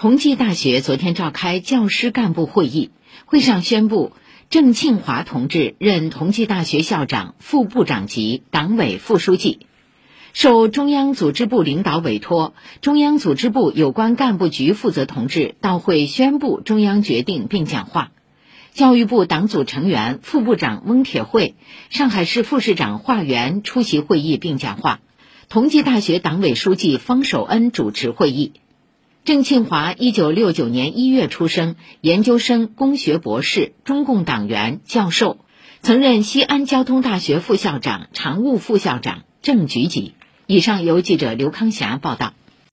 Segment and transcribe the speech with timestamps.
[0.00, 2.90] 同济大学昨天召开教师干部会议，
[3.26, 4.12] 会上宣布
[4.48, 9.66] 郑庆华同志任同济大学校长、副部长级党委副书记。
[10.32, 18.10] 受中央组织部领导委托，中央组织部有关干部局负责同志到会宣布中央决定并讲话。
[18.72, 21.56] 教育部党组成员、副部长翁铁慧、
[21.90, 25.00] 上海市副市长华源出席会议并讲话。
[25.50, 28.52] 同济大学党委书记方守恩主持会议。
[29.22, 35.44] 郑庆华，一九六九年一月出生，研究生、工学博士，中共党员、教授，
[35.82, 40.14] 曾任西安交通大学副校长、常务副校长、正局级。
[40.46, 42.32] 以上由记者刘康霞报道。